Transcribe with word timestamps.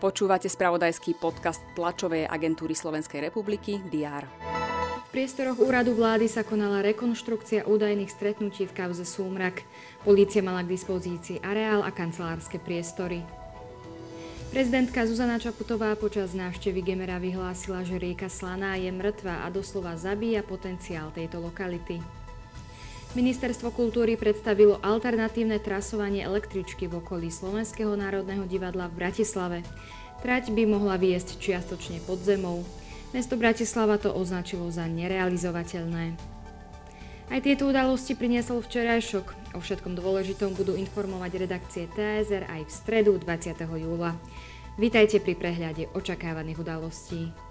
Počúvate 0.00 0.48
spravodajský 0.48 1.20
podcast 1.20 1.60
tlačovej 1.76 2.24
agentúry 2.24 2.72
Slovenskej 2.72 3.28
republiky 3.28 3.84
DR. 3.92 4.24
V 5.06 5.08
priestoroch 5.12 5.60
úradu 5.60 5.92
vlády 5.92 6.24
sa 6.30 6.40
konala 6.40 6.80
rekonštrukcia 6.80 7.68
údajných 7.68 8.08
stretnutí 8.08 8.64
v 8.64 8.72
kauze 8.72 9.04
Súmrak. 9.04 9.60
Polícia 10.00 10.40
mala 10.40 10.64
k 10.64 10.72
dispozícii 10.72 11.44
areál 11.44 11.84
a 11.84 11.92
kancelárske 11.92 12.56
priestory. 12.62 13.20
Prezidentka 14.50 15.06
Zuzana 15.06 15.38
Čaputová 15.38 15.94
počas 15.94 16.34
návštevy 16.34 16.82
Gemera 16.82 17.22
vyhlásila, 17.22 17.86
že 17.86 18.00
rieka 18.02 18.26
Slaná 18.26 18.74
je 18.80 18.90
mŕtva 18.90 19.44
a 19.44 19.52
doslova 19.52 19.94
zabíja 19.94 20.42
potenciál 20.42 21.14
tejto 21.14 21.38
lokality. 21.38 22.02
Ministerstvo 23.10 23.74
kultúry 23.74 24.14
predstavilo 24.14 24.78
alternatívne 24.86 25.58
trasovanie 25.58 26.22
električky 26.22 26.86
v 26.86 27.02
okolí 27.02 27.26
Slovenského 27.26 27.98
národného 27.98 28.46
divadla 28.46 28.86
v 28.86 29.02
Bratislave. 29.02 29.58
Trať 30.22 30.54
by 30.54 30.62
mohla 30.70 30.94
viesť 30.94 31.42
čiastočne 31.42 31.98
pod 32.06 32.22
zemou. 32.22 32.62
Mesto 33.10 33.34
Bratislava 33.34 33.98
to 33.98 34.14
označilo 34.14 34.70
za 34.70 34.86
nerealizovateľné. 34.86 36.14
Aj 37.34 37.40
tieto 37.42 37.66
udalosti 37.66 38.14
priniesol 38.14 38.62
včerajšok. 38.62 39.54
O 39.54 39.58
všetkom 39.58 39.98
dôležitom 39.98 40.54
budú 40.54 40.78
informovať 40.78 41.42
redakcie 41.42 41.90
TSR 41.90 42.46
aj 42.46 42.62
v 42.62 42.70
stredu 42.70 43.18
20. 43.18 43.58
júla. 43.58 44.14
Vítajte 44.78 45.18
pri 45.18 45.34
prehľade 45.34 45.90
očakávaných 45.98 46.62
udalostí. 46.62 47.49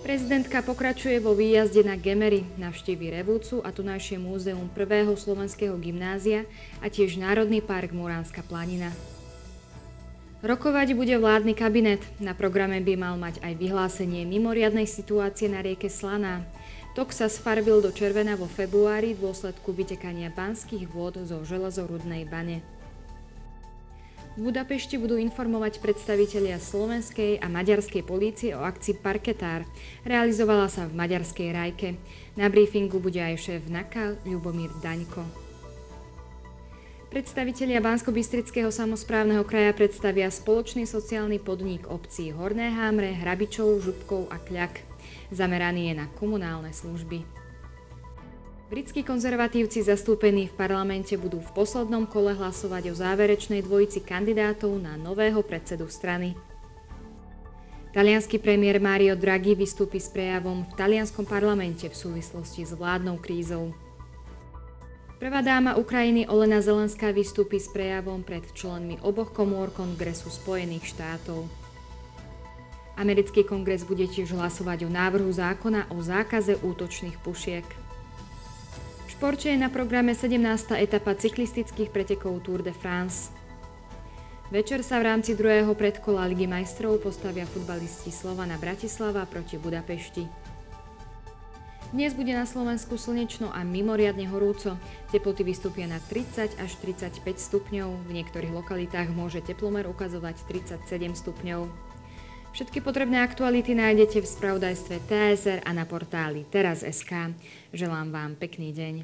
Prezidentka 0.00 0.64
pokračuje 0.64 1.20
vo 1.20 1.36
výjazde 1.36 1.84
na 1.84 1.92
Gemery, 1.92 2.48
navštívi 2.56 3.12
Revúcu 3.20 3.60
a 3.60 3.68
tunajšie 3.68 4.16
múzeum 4.16 4.72
prvého 4.72 5.12
slovenského 5.12 5.76
gymnázia 5.76 6.48
a 6.80 6.88
tiež 6.88 7.20
Národný 7.20 7.60
park 7.60 7.92
Muránska 7.92 8.40
planina. 8.40 8.96
Rokovať 10.40 10.96
bude 10.96 11.12
vládny 11.20 11.52
kabinet. 11.52 12.00
Na 12.16 12.32
programe 12.32 12.80
by 12.80 12.96
mal 12.96 13.20
mať 13.20 13.44
aj 13.44 13.52
vyhlásenie 13.60 14.24
mimoriadnej 14.24 14.88
situácie 14.88 15.52
na 15.52 15.60
rieke 15.60 15.92
Slaná. 15.92 16.48
Tok 16.96 17.12
sa 17.12 17.28
sfarbil 17.28 17.84
do 17.84 17.92
červena 17.92 18.40
vo 18.40 18.48
februári 18.48 19.12
v 19.12 19.28
dôsledku 19.28 19.68
vytekania 19.76 20.32
banských 20.32 20.88
vôd 20.88 21.20
zo 21.28 21.44
železorudnej 21.44 22.24
bane. 22.24 22.64
V 24.40 24.48
Budapešti 24.48 24.96
budú 24.96 25.20
informovať 25.20 25.84
predstavitelia 25.84 26.56
slovenskej 26.56 27.44
a 27.44 27.46
maďarskej 27.52 28.00
polície 28.00 28.56
o 28.56 28.64
akcii 28.64 28.96
Parketár. 28.96 29.68
Realizovala 30.00 30.64
sa 30.72 30.88
v 30.88 30.96
maďarskej 30.96 31.52
rajke. 31.52 32.00
Na 32.40 32.48
briefingu 32.48 33.04
bude 33.04 33.20
aj 33.20 33.36
šéf 33.36 33.68
NAKA 33.68 34.16
Ľubomír 34.24 34.72
Daňko. 34.80 35.28
Predstavitelia 37.12 37.84
Bansko-Bystrického 37.84 38.72
samozprávneho 38.72 39.44
kraja 39.44 39.76
predstavia 39.76 40.32
spoločný 40.32 40.88
sociálny 40.88 41.36
podnik 41.36 41.84
obcí 41.92 42.32
Horné 42.32 42.72
Hámre, 42.72 43.12
Hrabičov, 43.12 43.84
Župkov 43.84 44.32
a 44.32 44.40
Kľak. 44.40 44.80
Zameraný 45.28 45.92
je 45.92 45.94
na 46.00 46.08
komunálne 46.16 46.72
služby. 46.72 47.39
Britskí 48.70 49.02
konzervatívci 49.02 49.82
zastúpení 49.82 50.46
v 50.46 50.54
parlamente 50.54 51.18
budú 51.18 51.42
v 51.42 51.50
poslednom 51.58 52.06
kole 52.06 52.38
hlasovať 52.38 52.88
o 52.88 52.94
záverečnej 52.94 53.66
dvojici 53.66 53.98
kandidátov 53.98 54.78
na 54.78 54.94
nového 54.94 55.42
predsedu 55.42 55.90
strany. 55.90 56.38
Talianský 57.90 58.38
premiér 58.38 58.78
Mario 58.78 59.18
Draghi 59.18 59.58
vystúpi 59.58 59.98
s 59.98 60.06
prejavom 60.06 60.62
v 60.62 60.72
talianskom 60.78 61.26
parlamente 61.26 61.90
v 61.90 61.98
súvislosti 61.98 62.62
s 62.62 62.70
vládnou 62.70 63.18
krízou. 63.18 63.74
Prvá 65.18 65.42
dáma 65.42 65.74
Ukrajiny 65.74 66.30
Olena 66.30 66.62
Zelenská 66.62 67.10
vystúpi 67.10 67.58
s 67.58 67.66
prejavom 67.66 68.22
pred 68.22 68.46
členmi 68.54 69.02
oboch 69.02 69.34
komôr 69.34 69.74
Kongresu 69.74 70.30
Spojených 70.30 70.94
štátov. 70.94 71.42
Americký 72.94 73.42
kongres 73.42 73.82
bude 73.82 74.06
tiež 74.06 74.30
hlasovať 74.30 74.86
o 74.86 74.90
návrhu 74.94 75.34
zákona 75.34 75.90
o 75.90 75.98
zákaze 75.98 76.54
útočných 76.62 77.18
pušiek. 77.26 77.89
Športe 79.20 79.52
je 79.52 79.60
na 79.60 79.68
programe 79.68 80.16
17. 80.16 80.40
etapa 80.80 81.12
cyklistických 81.12 81.92
pretekov 81.92 82.40
Tour 82.40 82.64
de 82.64 82.72
France. 82.72 83.28
Večer 84.48 84.80
sa 84.80 84.96
v 84.96 85.12
rámci 85.12 85.36
druhého 85.36 85.76
predkola 85.76 86.24
Ligy 86.24 86.48
majstrov 86.48 86.96
postavia 87.04 87.44
futbalisti 87.44 88.08
Slovana 88.08 88.56
Bratislava 88.56 89.28
proti 89.28 89.60
Budapešti. 89.60 90.24
Dnes 91.92 92.16
bude 92.16 92.32
na 92.32 92.48
Slovensku 92.48 92.96
slnečno 92.96 93.52
a 93.52 93.60
mimoriadne 93.60 94.24
horúco. 94.24 94.80
Teploty 95.12 95.44
vystúpia 95.44 95.84
na 95.84 96.00
30 96.00 96.56
až 96.56 96.72
35 96.80 97.20
stupňov. 97.20 98.08
V 98.08 98.10
niektorých 98.16 98.56
lokalitách 98.56 99.12
môže 99.12 99.44
teplomer 99.44 99.84
ukazovať 99.84 100.48
37 100.48 100.80
stupňov. 101.12 101.89
Všetky 102.50 102.82
potrebné 102.82 103.22
aktuality 103.22 103.78
nájdete 103.78 104.18
v 104.20 104.26
spravodajstve 104.26 104.94
TSR 105.06 105.58
a 105.62 105.70
na 105.70 105.86
portáli 105.86 106.42
teraz.sk. 106.50 107.34
Želám 107.70 108.10
vám 108.10 108.34
pekný 108.34 108.74
deň. 108.74 108.94